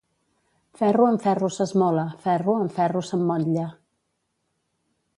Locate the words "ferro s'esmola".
1.25-2.07